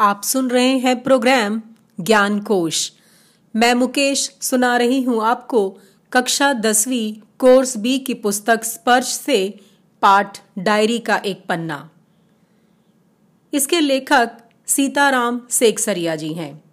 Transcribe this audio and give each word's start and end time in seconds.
आप 0.00 0.22
सुन 0.22 0.50
रहे 0.50 0.78
हैं 0.78 1.02
प्रोग्राम 1.02 1.62
ज्ञान 2.00 2.40
कोश। 2.40 2.92
मैं 3.56 3.74
मुकेश 3.74 4.36
सुना 4.40 4.76
रही 4.76 5.02
हूँ 5.02 5.24
आपको 5.24 5.78
कक्षा 6.12 6.52
दसवीं 6.52 7.20
कोर्स 7.38 7.76
बी 7.76 7.98
की 7.98 8.14
पुस्तक 8.14 8.64
स्पर्श 8.64 9.06
से 9.06 9.60
पाठ 10.02 10.38
डायरी 10.58 10.98
का 10.98 11.16
एक 11.16 11.44
पन्ना। 11.48 11.90
इसके 13.52 13.80
लेखक 13.80 14.30
सीताराम 14.66 15.40
सेकसरिया 15.50 16.16
जी 16.16 16.32
हैं। 16.32 16.64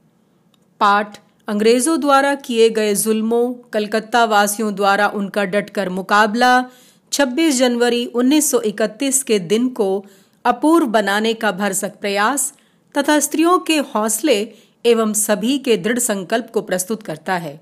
पाठ 0.79 1.19
अंग्रेज़ों 1.47 1.99
द्वारा 2.01 2.35
किए 2.35 2.69
गए 2.69 2.95
जुल्मों 2.95 3.53
कलकत्ता 3.73 4.25
वासियों 4.25 4.75
द्वारा 4.75 5.07
उनका 5.07 5.43
डटकर 5.45 5.89
मुकाबला 5.89 6.65
26 7.11 7.51
जनवरी 7.51 8.05
1931 8.05 9.23
के 9.23 9.39
दिन 9.39 9.69
को 9.69 10.05
अपूर्व 10.45 10.87
बनाने 10.87 11.33
का 11.33 11.51
भरसक 11.51 11.99
प्रयास 12.01 12.53
तथा 12.97 13.19
स्त्रियों 13.19 13.59
के 13.59 13.77
हौसले 13.77 14.53
एवं 14.85 15.13
सभी 15.13 15.57
के 15.57 15.77
दृढ़ 15.77 15.99
संकल्प 15.99 16.49
को 16.53 16.61
प्रस्तुत 16.61 17.03
करता 17.03 17.33
है। 17.33 17.61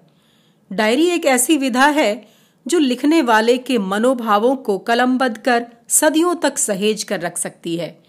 डायरी 0.72 1.08
एक 1.08 1.26
ऐसी 1.26 1.58
विधा 1.58 1.86
है 1.86 2.28
जो 2.68 2.80
लिखने 2.80 3.22
वाले 3.22 3.58
के 3.58 3.78
मनोभावों 3.78 4.56
को 4.56 4.78
कलमबद्ध 4.78 5.38
कर 5.38 5.66
सदियों 5.88 6.36
तक 6.36 6.58
सहेज 6.58 7.04
कर 7.04 7.20
रख 7.20 7.38
सकती 7.38 7.76
है। 7.78 8.04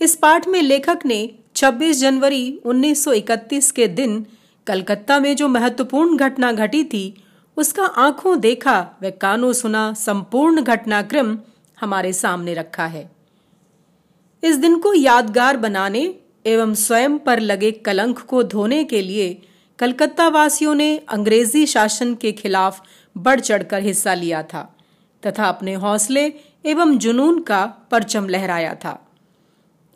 इस 0.00 0.16
पाठ 0.16 0.48
में 0.48 0.62
लेखक 0.62 0.98
ने 1.06 1.34
26 1.54 2.00
जनवरी 2.00 2.60
1931 2.64 3.70
के 3.70 3.88
दिन 3.88 4.26
कलकत्ता 4.66 5.20
में 5.20 5.36
जो 5.36 5.48
महत्वपूर्ण 5.48 6.16
घटना 6.16 6.52
घटी 6.52 6.84
थी, 6.84 7.24
उसका 7.56 7.84
आँखों 7.84 8.40
देखा 8.40 8.96
व 9.02 9.10
कानों 9.10 9.52
सुना 9.52 9.92
संपूर्ण 9.92 10.62
घटनाक्रम 10.62 11.38
हमारे 11.80 12.12
सामने 12.12 12.54
रखा 12.54 12.86
है। 12.86 13.10
इस 14.44 14.56
दिन 14.56 14.78
को 14.78 14.94
यादगार 14.94 15.56
बनाने 15.56 16.14
एवं 16.46 16.74
स्वयं 16.74 17.18
पर 17.18 17.40
लगे 17.40 17.70
कलंक 17.72 18.18
को 18.18 18.42
धोने 18.42 18.84
के 18.84 19.02
लिए 19.02 19.42
कलकत्ता 19.78 20.28
वासियों 20.28 20.74
ने 20.74 20.98
अंग्रेज़ी 21.08 21.66
शासन 21.66 22.14
के 22.14 22.32
खिलाफ 22.32 22.82
बढ़ 23.16 23.40
चढ़कर 23.40 23.82
हिस्सा 23.82 24.14
लिया 24.14 24.42
था, 24.42 24.76
तथा 25.26 25.44
अपने 25.44 25.74
हौसले 25.74 26.32
एवं 26.66 26.98
जुनून 26.98 27.42
का 27.42 27.66
परचम 27.90 28.28
लहराया 28.28 28.74
था। 28.74 29.08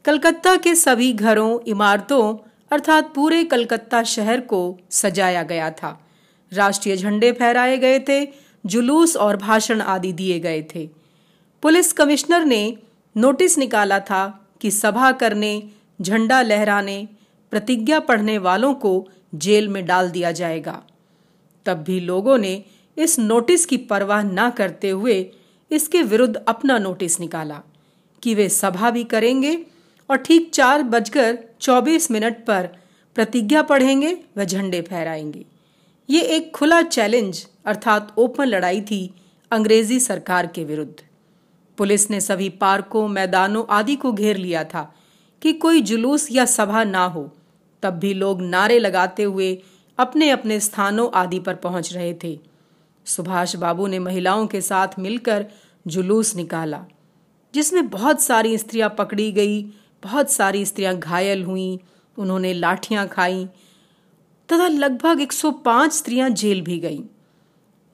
कलकत्ता 0.05 0.57
के 0.57 0.75
सभी 0.75 1.13
घरों, 1.13 1.59
इमारतों, 1.67 2.37
अर्थात 2.71 3.13
पूरे 3.15 3.45
कलकत्ता 3.45 4.03
शहर 4.03 4.41
को 4.41 4.79
सजाया 4.91 5.43
गया 5.43 5.71
था। 5.71 5.99
राष्ट्रीय 6.53 6.97
झंडे 6.97 7.33
फहराए 7.33 7.77
गए 7.77 7.99
थे, 8.09 8.27
जुलूस 8.67 9.17
और 9.17 9.37
भाषण 9.37 9.81
आदि 9.81 10.13
दिए 10.13 10.39
गए 10.41 10.63
थे। 10.75 10.89
पुलिस 11.63 11.93
कमिश्नर 11.93 12.45
ने 12.45 12.77
नोटिस 13.17 13.59
निकाला 13.59 13.99
था 14.01 14.49
कि 14.61 14.71
सभा 14.71 15.13
करने 15.13 15.53
झंडा 16.01 16.43
लहराने, 16.43 17.09
प्रतिज्ञा 17.51 18.01
पढ़ने 18.01 18.39
वालों 18.39 18.75
को 18.75 19.09
जेल 19.35 19.69
में 19.69 19.87
डाल 19.87 20.11
दिया 20.11 20.33
जाएगा। 20.33 20.83
तब 21.67 21.83
भी 21.83 22.01
लोगों 22.01 22.39
ने 22.39 22.65
इस 22.99 23.19
नोटिस 23.19 23.67
की 23.67 23.77
परवाह 23.77 24.23
न 24.23 24.51
करते 24.51 24.91
हुए 24.91 25.31
इसके 25.71 26.03
विरुद्ध 26.03 26.37
अपना 26.49 26.79
नोटिस 26.79 27.21
निकाला 27.21 27.63
कि 28.23 28.35
वे 28.35 28.49
सभा 28.49 28.91
भी 28.91 29.05
करेंगे 29.05 29.67
और 30.11 30.17
ठीक 30.17 30.51
चार 30.55 30.83
बजकर 30.83 31.39
चौबीस 31.61 32.11
मिनट 32.11 32.45
पर 32.47 32.69
प्रतिज्ञा 33.15 33.63
पढ़ेंगे 33.63 34.17
व 34.37 34.45
झंडे 34.45 34.81
फहराएँगे। 34.83 35.45
ये 36.11 36.21
एक 36.21 36.55
खुला 36.55 36.83
चैलेंज 36.83 37.47
अर्थात 37.65 38.15
ओपन 38.17 38.45
लड़ाई 38.45 38.81
थी 38.81 39.15
अंग्रेज़ी 39.51 40.01
सरकार 40.01 40.47
के 40.47 40.65
विरुद्ध। 40.65 40.95
पुलिस 41.79 42.11
ने 42.11 42.21
सभी 42.21 42.49
पार्कों, 42.49 43.09
मैदानों 43.09 43.65
आदि 43.71 43.97
को 43.97 44.13
घेर 44.13 44.37
लिया 44.37 44.65
था 44.65 44.95
कि 45.43 45.53
कोई 45.53 45.81
जुलूस 45.81 46.29
या 46.31 46.45
सभा 46.45 46.85
ना 46.85 47.05
हो, 47.05 47.31
तब 47.83 47.95
भी 47.95 48.15
लोग 48.15 48.43
नारे 48.43 48.79
लगाते 48.79 49.23
हुए 49.23 49.63
अपने 49.99 50.31
अपने 50.31 50.61
स्थानों 50.61 51.11
आदि 51.15 51.39
पर 51.39 51.55
पहुँच 51.55 51.93
रहे 51.93 52.15
थे। 52.25 52.39
सुभाष 53.07 53.57
बाबू 53.57 53.87
ने 53.87 53.99
महिलाओं 53.99 54.47
के 54.47 54.61
साथ 54.61 54.89
मिलकर 54.99 55.47
जुलूस 55.87 56.37
निकाला, 56.37 56.85
जिसमें 57.55 57.89
बहुत 57.89 58.21
सारी 58.21 58.59
स्त्रियाँ 58.59 58.95
पकड़ी 58.99 59.33
गई, 59.33 59.63
बहुत 60.03 60.31
सारी 60.31 60.65
स्त्रियाँ 60.65 60.99
घायल 60.99 61.45
हुईं, 61.45 61.79
उन्होंने 62.19 62.53
लाठियाँ 62.55 63.09
खाई, 63.09 63.45
तथा 64.49 64.69
लगभग 64.69 65.21
105 65.21 65.93
स्त्रियाँ 65.93 66.31
जेल 66.31 66.61
भी 66.61 66.79
गईं। 66.79 67.03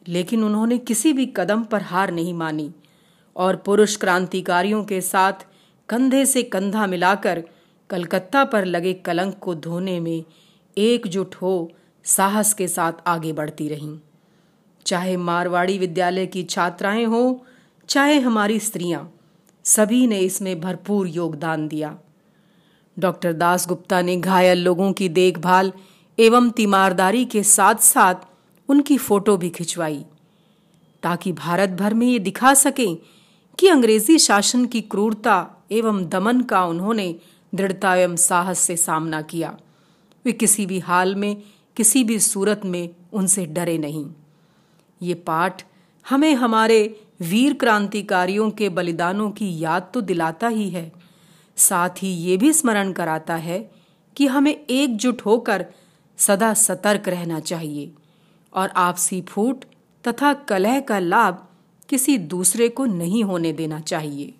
लेकिन 0.08 0.44
उन्होंने 0.44 0.78
किसी 0.78 1.12
भी 1.12 1.26
कदम 1.36 1.64
पर 1.64 1.82
हार 1.82 2.10
नहीं 2.10 2.34
मानी, 2.34 2.70
और 3.36 3.56
पुरुष 3.56 3.96
क्रांतिकारियों 3.96 4.84
के 4.84 5.00
साथ 5.00 5.46
कंधे 5.88 6.26
से 6.26 6.42
कंधा 6.42 6.86
मिलाकर 6.86 7.42
कलकत्ता 7.90 8.44
पर 8.44 8.64
लगे 8.64 8.92
कलंक 8.92 9.38
को 9.38 9.54
धोने 9.54 10.00
में 10.00 10.24
एकजुट 10.76 11.34
हो 11.34 11.72
साहस 12.04 12.54
के 12.54 12.68
साथ 12.68 12.92
आगे 13.06 13.32
बढ़ती 13.32 13.68
रहीं। 13.68 13.98
चाहे 14.86 15.16
मारवाड़ी 15.16 15.78
विद्यालय 15.78 16.26
की 16.26 16.42
छात्राएँ 16.42 17.04
हो, 17.04 17.46
चाहे 17.88 18.18
हमारी 18.20 18.58
स्त्रियाँ, 18.60 19.12
सभी 19.64 20.06
ने 20.06 20.18
इसमें 20.18 20.60
भरपूर 20.60 21.08
योगदान 21.08 21.68
दिया। 21.68 21.96
डॉक्टर 22.98 23.32
दास 23.32 23.68
गुप्ता 23.68 24.02
ने 24.02 24.16
घायल 24.16 24.58
लोगों 24.58 24.92
की 24.92 25.08
देखभाल 25.08 25.72
एवं 26.18 26.50
तीमारदारी 26.50 27.24
के 27.24 27.42
साथ 27.42 27.74
साथ 27.74 28.14
उनकी 28.68 28.98
फ़ोटो 28.98 29.36
भी 29.36 29.50
खिंचवाई, 29.50 30.04
ताकि 31.02 31.32
भारत 31.32 31.70
भर 31.70 31.94
में 31.94 32.06
ये 32.06 32.18
दिखा 32.18 32.54
सकें 32.54 32.96
कि 33.58 33.68
अंग्रेज़ी 33.68 34.18
शासन 34.18 34.64
की 34.64 34.80
क्रूरता 34.80 35.52
एवं 35.70 36.04
दमन 36.08 36.40
का 36.40 36.64
उन्होंने 36.64 37.14
दृढ़ता 37.54 37.94
एवं 37.96 38.16
साहस 38.16 38.58
से 38.58 38.76
सामना 38.76 39.22
किया। 39.22 39.56
वे 40.24 40.32
किसी 40.32 40.66
भी 40.66 40.78
हाल 40.78 41.14
में, 41.14 41.42
किसी 41.76 42.04
भी 42.04 42.18
सूरत 42.18 42.60
में 42.64 42.88
उनसे 43.12 43.46
डरे 43.46 43.78
नहीं। 43.78 44.06
ये 45.02 45.14
पाठ 45.14 45.62
हमें 46.08 46.34
हमारे 46.34 47.00
वीर 47.20 47.54
क्रांतिकारियों 47.54 48.50
के 48.50 48.68
बलिदानों 48.68 49.30
की 49.30 49.58
याद 49.58 49.90
तो 49.94 50.00
दिलाता 50.00 50.48
ही 50.48 50.70
है। 50.70 50.92
साथ 51.56 52.02
ही 52.02 52.08
ये 52.08 52.36
भी 52.36 52.52
स्मरण 52.52 52.92
कराता 52.92 53.36
है 53.36 53.70
कि 54.16 54.26
हमें 54.26 54.64
एकजुट 54.70 55.22
होकर 55.22 55.66
सदा 56.18 56.54
सतर्क 56.54 57.08
रहना 57.08 57.40
चाहिए 57.40 57.92
और 58.52 58.68
आपसी 58.68 59.20
फूट 59.20 59.64
तथा 60.08 60.32
कलह 60.32 60.80
का 60.80 60.98
लाभ 60.98 61.46
किसी 61.88 62.18
दूसरे 62.18 62.68
को 62.68 62.84
नहीं 62.84 63.24
होने 63.24 63.52
देना 63.52 63.80
चाहिए। 63.80 64.34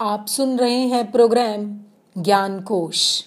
आप 0.00 0.26
सुन 0.26 0.58
रहे 0.58 0.80
हैं 0.80 1.12
प्रोग्राम 1.12 1.80
ज्ञान 2.22 2.60
कोश। 2.60 3.24